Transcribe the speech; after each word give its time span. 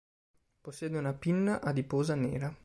Possiede 0.63 0.97
una 0.97 1.13
pinna 1.13 1.61
adiposa 1.61 2.15
nera. 2.15 2.51